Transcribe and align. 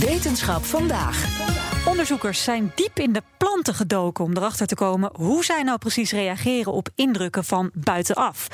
Wetenschap 0.00 0.64
vandaag. 0.64 1.26
Onderzoekers 1.88 2.44
zijn 2.44 2.72
diep 2.74 2.98
in 2.98 3.12
de 3.12 3.22
planten 3.38 3.74
gedoken 3.74 4.24
om 4.24 4.36
erachter 4.36 4.66
te 4.66 4.74
komen 4.74 5.10
hoe 5.14 5.44
zij 5.44 5.62
nou 5.62 5.78
precies 5.78 6.12
reageren 6.12 6.72
op 6.72 6.88
indrukken 6.94 7.44
van 7.44 7.70
buitenaf. 7.74 8.46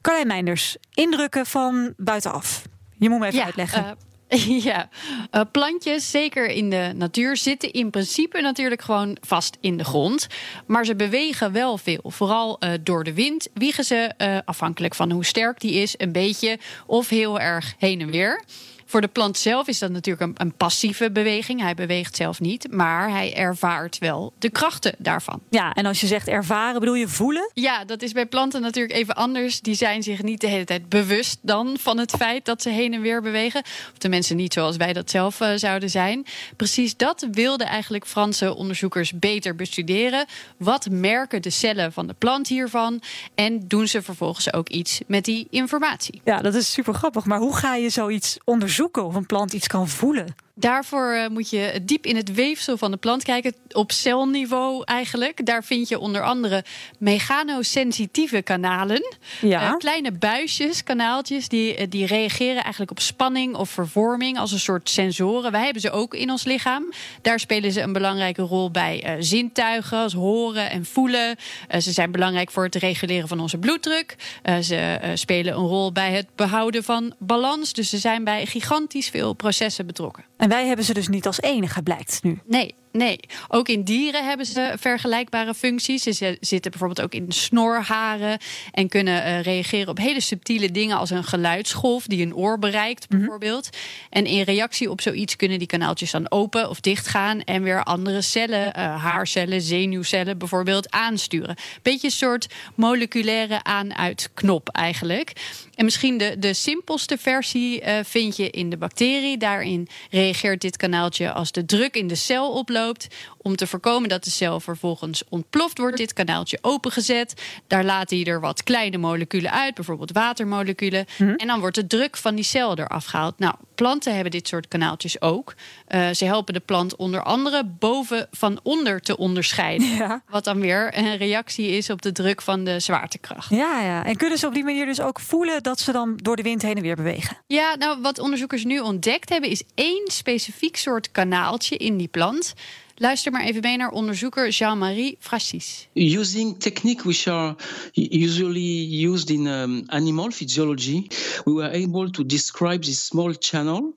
Carlijn 0.00 0.26
Meinders, 0.26 0.76
indrukken 0.94 1.46
van 1.46 1.94
buitenaf. 1.96 2.62
Je 2.98 3.08
moet 3.08 3.18
me 3.18 3.26
even 3.26 3.44
uitleggen. 3.44 3.96
eh, 4.28 4.62
ja, 4.64 4.88
Eh, 5.30 5.40
plantjes, 5.52 6.10
zeker 6.10 6.46
in 6.46 6.70
de 6.70 6.92
natuur, 6.96 7.36
zitten 7.36 7.72
in 7.72 7.90
principe 7.90 8.40
natuurlijk 8.40 8.82
gewoon 8.82 9.16
vast 9.20 9.56
in 9.60 9.76
de 9.76 9.84
grond. 9.84 10.26
Maar 10.66 10.84
ze 10.84 10.96
bewegen 10.96 11.52
wel 11.52 11.78
veel. 11.78 12.00
Vooral 12.04 12.58
eh, 12.58 12.72
door 12.82 13.04
de 13.04 13.14
wind 13.14 13.48
wiegen 13.54 13.84
ze, 13.84 14.12
afhankelijk 14.44 14.94
van 14.94 15.10
hoe 15.10 15.24
sterk 15.24 15.60
die 15.60 15.72
is, 15.72 15.94
een 15.96 16.12
beetje 16.12 16.58
of 16.86 17.08
heel 17.08 17.40
erg 17.40 17.74
heen 17.78 18.00
en 18.00 18.10
weer. 18.10 18.44
Voor 18.86 19.00
de 19.00 19.08
plant 19.08 19.38
zelf 19.38 19.68
is 19.68 19.78
dat 19.78 19.90
natuurlijk 19.90 20.26
een, 20.26 20.46
een 20.46 20.54
passieve 20.54 21.10
beweging. 21.10 21.60
Hij 21.60 21.74
beweegt 21.74 22.16
zelf 22.16 22.40
niet, 22.40 22.66
maar 22.70 23.10
hij 23.10 23.34
ervaart 23.34 23.98
wel 23.98 24.32
de 24.38 24.50
krachten 24.50 24.94
daarvan. 24.98 25.40
Ja, 25.50 25.72
en 25.72 25.86
als 25.86 26.00
je 26.00 26.06
zegt 26.06 26.28
ervaren, 26.28 26.80
bedoel 26.80 26.94
je 26.94 27.08
voelen? 27.08 27.50
Ja, 27.54 27.84
dat 27.84 28.02
is 28.02 28.12
bij 28.12 28.26
planten 28.26 28.60
natuurlijk 28.60 28.94
even 28.94 29.14
anders. 29.14 29.60
Die 29.60 29.74
zijn 29.74 30.02
zich 30.02 30.22
niet 30.22 30.40
de 30.40 30.46
hele 30.46 30.64
tijd 30.64 30.88
bewust 30.88 31.38
dan 31.42 31.76
van 31.80 31.98
het 31.98 32.10
feit 32.10 32.44
dat 32.44 32.62
ze 32.62 32.68
heen 32.68 32.94
en 32.94 33.00
weer 33.00 33.22
bewegen. 33.22 33.62
Of 33.62 33.98
de 33.98 34.08
mensen 34.08 34.36
niet 34.36 34.52
zoals 34.52 34.76
wij 34.76 34.92
dat 34.92 35.10
zelf 35.10 35.40
eh, 35.40 35.52
zouden 35.54 35.90
zijn. 35.90 36.26
Precies 36.56 36.96
dat 36.96 37.26
wilden 37.30 37.66
eigenlijk 37.66 38.06
Franse 38.06 38.54
onderzoekers 38.54 39.12
beter 39.12 39.54
bestuderen. 39.54 40.26
Wat 40.56 40.88
merken 40.90 41.42
de 41.42 41.50
cellen 41.50 41.92
van 41.92 42.06
de 42.06 42.14
plant 42.18 42.48
hiervan? 42.48 43.02
En 43.34 43.68
doen 43.68 43.88
ze 43.88 44.02
vervolgens 44.02 44.52
ook 44.52 44.68
iets 44.68 45.00
met 45.06 45.24
die 45.24 45.46
informatie? 45.50 46.20
Ja, 46.24 46.40
dat 46.40 46.54
is 46.54 46.72
super 46.72 46.94
grappig. 46.94 47.24
Maar 47.24 47.38
hoe 47.38 47.56
ga 47.56 47.74
je 47.74 47.90
zoiets 47.90 48.38
onderzoeken 48.44 48.72
of 48.82 49.14
een 49.14 49.26
plant 49.26 49.52
iets 49.52 49.66
kan 49.66 49.88
voelen? 49.88 50.34
Daarvoor 50.56 51.12
eh, 51.12 51.28
moet 51.28 51.50
je 51.50 51.80
diep 51.82 52.06
in 52.06 52.16
het 52.16 52.34
weefsel 52.34 52.76
van 52.76 52.90
de 52.90 52.96
plant 52.96 53.22
kijken, 53.22 53.54
op 53.72 53.92
celniveau 53.92 54.82
eigenlijk. 54.84 55.46
Daar 55.46 55.64
vind 55.64 55.88
je 55.88 55.98
onder 55.98 56.22
andere 56.22 56.64
mechanosensitieve 56.98 58.42
kanalen. 58.42 59.14
Ja. 59.40 59.66
Eh, 59.66 59.76
kleine 59.76 60.12
buisjes, 60.12 60.82
kanaaltjes, 60.82 61.48
die, 61.48 61.74
eh, 61.74 61.86
die 61.88 62.06
reageren 62.06 62.62
eigenlijk 62.62 62.90
op 62.90 63.00
spanning 63.00 63.54
of 63.54 63.70
vervorming 63.70 64.38
als 64.38 64.52
een 64.52 64.58
soort 64.58 64.90
sensoren. 64.90 65.52
Wij 65.52 65.64
hebben 65.64 65.82
ze 65.82 65.90
ook 65.90 66.14
in 66.14 66.30
ons 66.30 66.44
lichaam. 66.44 66.92
Daar 67.22 67.40
spelen 67.40 67.72
ze 67.72 67.80
een 67.80 67.92
belangrijke 67.92 68.42
rol 68.42 68.70
bij 68.70 69.16
zintuigen, 69.18 69.98
als 69.98 70.12
horen 70.12 70.70
en 70.70 70.84
voelen. 70.84 71.36
Ze 71.78 71.92
zijn 71.92 72.10
belangrijk 72.10 72.50
voor 72.50 72.64
het 72.64 72.74
reguleren 72.74 73.28
van 73.28 73.40
onze 73.40 73.58
bloeddruk. 73.58 74.16
Ze 74.60 75.12
spelen 75.14 75.54
een 75.54 75.66
rol 75.66 75.92
bij 75.92 76.12
het 76.12 76.26
behouden 76.34 76.84
van 76.84 77.14
balans. 77.18 77.72
Dus 77.72 77.88
ze 77.88 77.98
zijn 77.98 78.24
bij 78.24 78.46
gigantisch 78.46 79.08
veel 79.08 79.32
processen 79.32 79.86
betrokken. 79.86 80.24
En 80.44 80.50
wij 80.50 80.66
hebben 80.66 80.84
ze 80.84 80.94
dus 80.94 81.08
niet 81.08 81.26
als 81.26 81.40
enige, 81.40 81.82
blijkt 81.82 82.18
nu. 82.22 82.38
Nee, 82.46 82.74
nee. 82.92 83.20
Ook 83.48 83.68
in 83.68 83.82
dieren 83.82 84.24
hebben 84.26 84.46
ze 84.46 84.74
vergelijkbare 84.78 85.54
functies. 85.54 86.02
Ze 86.02 86.12
zi- 86.12 86.36
zitten 86.40 86.70
bijvoorbeeld 86.70 87.00
ook 87.06 87.14
in 87.14 87.32
snorharen 87.32 88.38
en 88.72 88.88
kunnen 88.88 89.24
eh, 89.24 89.42
reageren 89.42 89.88
op 89.88 89.98
hele 89.98 90.20
subtiele 90.20 90.70
dingen 90.70 90.96
als 90.96 91.10
een 91.10 91.24
geluidsgolf 91.24 92.06
die 92.06 92.22
een 92.26 92.34
oor 92.34 92.58
bereikt, 92.58 93.08
bijvoorbeeld. 93.08 93.68
En 94.10 94.26
in 94.26 94.42
reactie 94.42 94.90
op 94.90 95.00
zoiets 95.00 95.36
kunnen 95.36 95.58
die 95.58 95.66
kanaaltjes 95.66 96.10
dan 96.10 96.30
open 96.30 96.68
of 96.68 96.80
dicht 96.80 97.06
gaan 97.06 97.40
en 97.40 97.62
weer 97.62 97.82
andere 97.82 98.22
cellen, 98.22 98.74
eh, 98.74 99.02
haarcellen, 99.04 99.60
zenuwcellen 99.60 100.38
bijvoorbeeld, 100.38 100.90
aansturen. 100.90 101.56
Beetje 101.82 102.06
een 102.06 102.12
soort 102.12 102.46
moleculaire 102.74 103.62
aan-uit-knop 103.62 104.68
eigenlijk. 104.68 105.32
En 105.74 105.84
misschien 105.84 106.18
de, 106.18 106.38
de 106.38 106.54
simpelste 106.54 107.18
versie 107.18 107.80
eh, 107.80 108.04
vind 108.04 108.36
je 108.36 108.50
in 108.50 108.70
de 108.70 108.76
bacterie. 108.76 109.36
Daarin 109.36 109.88
reageert 110.10 110.32
dit 110.42 110.76
kanaaltje 110.76 111.32
als 111.32 111.52
de 111.52 111.64
druk 111.64 111.94
in 111.96 112.06
de 112.06 112.14
cel 112.14 112.52
oploopt. 112.52 113.06
Om 113.38 113.56
te 113.56 113.66
voorkomen 113.66 114.08
dat 114.08 114.24
de 114.24 114.30
cel 114.30 114.60
vervolgens 114.60 115.22
ontploft, 115.28 115.78
wordt 115.78 115.96
dit 115.96 116.12
kanaaltje 116.12 116.58
opengezet. 116.60 117.42
Daar 117.66 117.84
laten 117.84 118.16
die 118.16 118.26
er 118.26 118.40
wat 118.40 118.62
kleine 118.62 118.98
moleculen 118.98 119.52
uit, 119.52 119.74
bijvoorbeeld 119.74 120.12
watermoleculen. 120.12 121.06
En 121.36 121.46
dan 121.46 121.60
wordt 121.60 121.76
de 121.76 121.86
druk 121.86 122.16
van 122.16 122.34
die 122.34 122.44
cel 122.44 122.78
eraf 122.78 123.04
gehaald. 123.04 123.38
Nou, 123.38 123.54
planten 123.74 124.14
hebben 124.14 124.30
dit 124.30 124.48
soort 124.48 124.68
kanaaltjes 124.68 125.20
ook. 125.20 125.54
Eh, 125.86 126.10
ze 126.10 126.24
helpen 126.24 126.54
de 126.54 126.60
plant 126.60 126.96
onder 126.96 127.22
andere 127.22 127.64
boven 127.64 128.28
van 128.30 128.60
onder 128.62 129.00
te 129.00 129.16
onderscheiden. 129.16 129.88
Ja. 129.94 130.22
Wat 130.28 130.44
dan 130.44 130.60
weer 130.60 130.98
een 130.98 131.16
reactie 131.16 131.68
is 131.68 131.90
op 131.90 132.02
de 132.02 132.12
druk 132.12 132.42
van 132.42 132.64
de 132.64 132.80
zwaartekracht. 132.80 133.50
Ja, 133.50 133.80
ja. 133.80 134.04
En 134.04 134.16
kunnen 134.16 134.38
ze 134.38 134.46
op 134.46 134.54
die 134.54 134.64
manier 134.64 134.86
dus 134.86 135.00
ook 135.00 135.20
voelen 135.20 135.62
dat 135.62 135.80
ze 135.80 135.92
dan 135.92 136.18
door 136.22 136.36
de 136.36 136.42
wind 136.42 136.62
heen 136.62 136.76
en 136.76 136.82
weer 136.82 136.96
bewegen? 136.96 137.36
Ja, 137.46 137.74
nou 137.74 138.00
wat 138.00 138.18
onderzoekers 138.18 138.64
nu 138.64 138.80
ontdekt 138.80 139.28
hebben, 139.28 139.50
is 139.50 139.62
één 139.74 140.02
specifiek 140.04 140.76
soort 140.76 141.10
kanaaltje 141.10 141.76
in 141.76 141.96
die 141.96 142.08
plant. 142.08 142.54
Luister 142.96 143.32
maar 143.32 143.44
even 143.44 143.62
mee 143.62 143.76
naar 143.76 143.90
onderzoeker 143.90 144.48
Jean-Marie 144.48 145.16
Frassis. 145.20 145.88
Using 145.94 146.60
technique 146.60 147.04
which 147.04 147.26
are 147.26 147.56
usually 147.92 149.06
used 149.06 149.30
in 149.30 149.46
um, 149.46 149.82
animal 149.86 150.30
physiology, 150.30 151.06
we 151.44 151.52
were 151.52 151.70
able 151.70 152.10
to 152.10 152.26
describe 152.26 152.84
this 152.84 153.06
small 153.06 153.34
channel. 153.38 153.94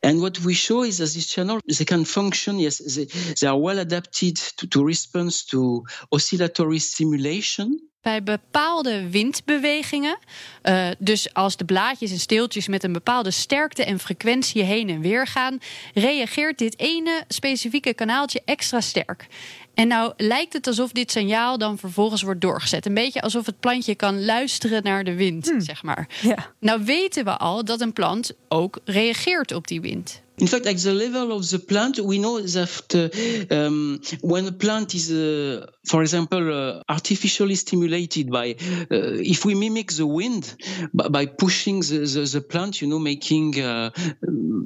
And 0.00 0.20
what 0.20 0.38
we 0.38 0.54
show 0.54 0.84
is 0.84 0.96
that 0.96 1.12
this 1.12 1.26
channel, 1.26 1.58
they 1.66 1.84
can 1.84 2.04
function, 2.04 2.58
yes, 2.58 2.78
they, 2.78 3.06
they 3.40 3.46
are 3.46 3.58
well 3.58 3.78
adapted 3.78 4.36
to, 4.56 4.66
to 4.66 4.84
response 4.84 5.44
to 5.46 5.84
oscillatory 6.10 6.78
stimulation. 6.78 7.85
Bij 8.06 8.22
bepaalde 8.22 9.10
windbewegingen, 9.10 10.18
eh, 10.62 10.88
dus 10.98 11.34
als 11.34 11.56
de 11.56 11.64
blaadjes 11.64 12.10
en 12.10 12.18
steeltjes 12.18 12.68
met 12.68 12.84
een 12.84 12.92
bepaalde 12.92 13.30
sterkte 13.30 13.84
en 13.84 13.98
frequentie 13.98 14.62
heen 14.62 14.88
en 14.88 15.00
weer 15.00 15.26
gaan, 15.26 15.58
reageert 15.94 16.58
dit 16.58 16.78
ene 16.78 17.24
specifieke 17.28 17.94
kanaaltje 17.94 18.42
extra 18.44 18.80
sterk. 18.80 19.26
En 19.74 19.88
nou 19.88 20.12
lijkt 20.16 20.52
het 20.52 20.66
alsof 20.66 20.92
dit 20.92 21.10
signaal 21.10 21.58
dan 21.58 21.78
vervolgens 21.78 22.22
wordt 22.22 22.40
doorgezet. 22.40 22.86
Een 22.86 22.94
beetje 22.94 23.20
alsof 23.20 23.46
het 23.46 23.60
plantje 23.60 23.94
kan 23.94 24.24
luisteren 24.24 24.82
naar 24.82 25.04
de 25.04 25.14
wind, 25.14 25.54
zeg 25.58 25.82
maar. 25.82 26.08
Ja. 26.22 26.52
Nou 26.60 26.84
weten 26.84 27.24
we 27.24 27.36
al 27.36 27.64
dat 27.64 27.80
een 27.80 27.92
plant 27.92 28.32
ook 28.48 28.78
reageert 28.84 29.52
op 29.52 29.66
die 29.66 29.80
wind. 29.80 30.22
In 30.38 30.46
fact, 30.46 30.66
at 30.66 30.76
the 30.76 30.92
level 30.92 31.32
of 31.32 31.48
the 31.48 31.58
plant, 31.58 31.98
we 31.98 32.18
know 32.18 32.40
that 32.40 33.50
uh, 33.50 33.54
um, 33.54 34.00
when 34.20 34.46
a 34.46 34.52
plant 34.52 34.94
is, 34.94 35.10
uh, 35.10 35.66
for 35.88 36.02
example, 36.02 36.52
uh, 36.52 36.82
artificially 36.88 37.54
stimulated 37.54 38.30
by, 38.30 38.50
uh, 38.50 39.16
if 39.34 39.46
we 39.46 39.54
mimic 39.54 39.92
the 39.92 40.06
wind 40.06 40.54
by, 40.92 41.08
by 41.08 41.26
pushing 41.26 41.80
the, 41.80 42.00
the, 42.00 42.28
the 42.30 42.40
plant, 42.42 42.82
you 42.82 42.88
know, 42.88 42.98
making, 42.98 43.58
uh, 43.60 43.90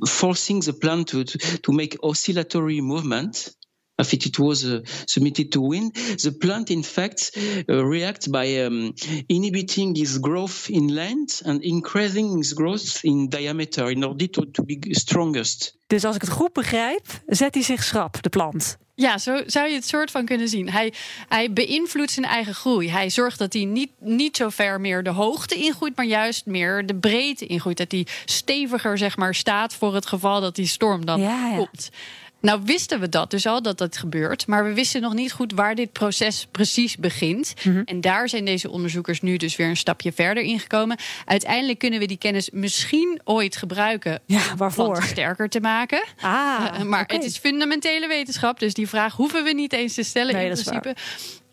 forcing 0.09 0.59
the 0.61 0.73
plant 0.73 1.09
to, 1.09 1.23
to, 1.23 1.39
to 1.39 1.73
make 1.73 1.97
oscillatory 2.03 2.81
movement. 2.81 3.55
If 4.00 4.12
it 4.12 4.38
was 4.38 4.65
uh, 4.65 4.78
submitted 5.05 5.50
to 5.50 5.69
wind, 5.69 5.94
the 6.21 6.33
plant, 6.33 6.71
in 6.71 6.84
fact, 6.84 7.37
uh, 7.37 7.88
reacts 7.88 8.28
by 8.28 8.59
um, 8.59 8.93
inhibiting 9.27 9.97
its 9.97 10.19
growth 10.21 10.69
in 10.69 10.93
length 10.93 11.43
and 11.44 11.62
increasing 11.62 12.39
its 12.39 12.53
growth 12.53 12.99
in 13.03 13.28
diameter 13.28 13.91
in 13.91 14.05
order 14.05 14.31
to, 14.31 14.50
to 14.50 14.65
be 14.65 14.78
strongest. 14.91 15.78
Dus 15.87 16.05
als 16.05 16.15
ik 16.15 16.21
het 16.21 16.31
goed 16.31 16.53
begrijp, 16.53 17.07
zet 17.27 17.54
hij 17.54 17.63
zich 17.63 17.84
schrap, 17.84 18.22
de 18.22 18.28
plant. 18.28 18.78
Ja, 18.95 19.19
zo 19.19 19.42
zou 19.47 19.69
je 19.69 19.75
het 19.75 19.86
soort 19.86 20.10
van 20.10 20.25
kunnen 20.25 20.48
zien. 20.48 20.71
Hij, 20.71 20.92
hij 21.28 21.53
beïnvloedt 21.53 22.10
zijn 22.10 22.27
eigen 22.27 22.54
groei. 22.54 22.91
Hij 22.91 23.10
zorgt 23.10 23.39
dat 23.39 23.53
hij 23.53 23.65
niet, 23.65 23.91
niet 23.98 24.36
zo 24.36 24.48
ver 24.48 24.80
meer 24.80 25.03
de 25.03 25.10
hoogte 25.10 25.54
ingroeit, 25.54 25.97
maar 25.97 26.07
juist 26.07 26.47
meer 26.47 26.86
de 26.86 26.95
breedte 26.95 27.47
ingroeit. 27.47 27.77
Dat 27.77 27.92
hij 27.92 28.07
steviger 28.25 28.98
zeg 28.98 29.16
maar, 29.16 29.34
staat 29.34 29.75
voor 29.75 29.95
het 29.95 30.07
geval 30.07 30.41
dat 30.41 30.54
die 30.54 30.66
storm 30.66 31.07
dan 31.07 31.21
Ja, 31.21 31.48
ja. 31.48 31.57
komt. 31.57 31.91
Nou 32.41 32.60
wisten 32.65 33.01
we 33.01 33.09
dat 33.09 33.31
dus 33.31 33.47
al, 33.47 33.63
dat 33.63 33.78
dat 33.78 33.97
gebeurt. 33.97 34.47
Maar 34.47 34.65
we 34.65 34.72
wisten 34.75 35.01
nog 35.01 35.15
niet 35.15 35.33
goed 35.33 35.53
waar 35.53 35.75
dit 35.75 35.92
proces 35.92 36.47
precies 36.51 36.97
begint. 36.97 37.54
Mhm. 37.65 37.83
En 37.84 38.01
daar 38.01 38.28
zijn 38.28 38.45
deze 38.45 38.71
onderzoekers 38.71 39.21
nu 39.21 39.37
dus 39.37 39.57
weer 39.57 39.69
een 39.69 39.77
stapje 39.77 40.13
verder 40.13 40.42
in 40.42 40.60
gekomen. 40.60 40.98
Uiteindelijk 41.25 41.78
kunnen 41.78 41.98
we 41.98 42.07
die 42.07 42.19
kennis 42.19 42.51
misschien 42.53 43.21
ooit 43.25 43.57
gebruiken 43.57 44.21
Ja, 44.27 44.42
om 44.51 44.57
waarvoor? 44.57 45.03
sterker 45.03 45.48
te 45.48 45.60
maken. 45.60 46.03
Ah, 46.21 46.66
Eh, 46.75 46.83
maar 46.83 47.03
oké. 47.03 47.15
het 47.15 47.25
is 47.25 47.39
fundamentele 47.39 48.09
wetenschap, 48.09 48.59
dus 48.59 48.75
die 48.75 48.89
vraag 48.89 49.15
hoeven 49.16 49.45
we 49.45 49.53
niet 49.53 49.72
eens 49.72 49.95
te 49.95 50.03
stellen 50.03 50.34
Nee, 50.34 50.47
in 50.47 50.53
principe. 50.53 50.95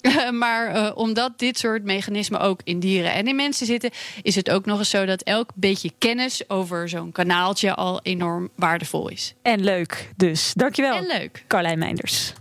maar 0.32 0.76
uh, 0.76 0.92
omdat 0.96 1.40
dit 1.40 1.58
soort 1.60 1.84
mechanismen 1.84 2.40
ook 2.40 2.60
in 2.64 2.80
dieren 2.80 3.14
en 3.14 3.28
in 3.28 3.36
mensen 3.36 3.66
zitten, 3.66 3.92
is 4.22 4.36
het 4.36 4.50
ook 4.50 4.66
nog 4.66 4.80
eens 4.80 4.90
zo 4.90 5.06
dat 5.06 5.22
elk 5.22 5.52
beetje 5.56 5.92
kennis 5.98 6.50
over 6.50 6.90
zo'n 6.90 7.12
kanaaltje 7.12 7.76
al 7.76 8.00
enorm 8.02 8.50
waardevol 8.56 9.10
is. 9.10 9.34
En 9.42 9.64
leuk 9.64 10.12
dus. 10.16 10.54
Dankjewel. 10.54 10.96
En 10.96 11.06
leuk. 11.06 11.44
Carlijn 11.48 11.80
Meinders. 11.80 12.34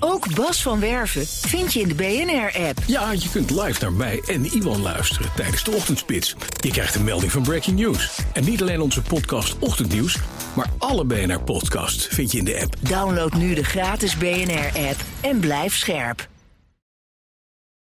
Ook 0.00 0.34
Bas 0.34 0.62
van 0.62 0.80
Werven 0.80 1.26
vind 1.26 1.72
je 1.72 1.80
in 1.80 1.88
de 1.88 1.94
BNR-app. 1.94 2.78
Ja, 2.86 3.12
je 3.12 3.28
kunt 3.30 3.50
live 3.50 3.80
naar 3.80 3.92
mij 3.92 4.22
en 4.26 4.44
Iwan 4.44 4.82
luisteren 4.82 5.30
tijdens 5.36 5.64
de 5.64 5.70
ochtendspits. 5.70 6.34
Je 6.60 6.70
krijgt 6.70 6.94
een 6.94 7.04
melding 7.04 7.32
van 7.32 7.42
Breaking 7.42 7.78
News. 7.78 8.18
En 8.32 8.44
niet 8.44 8.62
alleen 8.62 8.80
onze 8.80 9.02
podcast 9.02 9.58
Ochtendnieuws, 9.58 10.18
maar 10.54 10.70
alle 10.78 11.04
BNR-podcasts 11.04 12.06
vind 12.06 12.32
je 12.32 12.38
in 12.38 12.44
de 12.44 12.60
app. 12.62 12.74
Download 12.80 13.32
nu 13.32 13.54
de 13.54 13.64
gratis 13.64 14.16
BNR-app 14.16 15.00
en 15.20 15.40
blijf 15.40 15.76
scherp. 15.76 16.28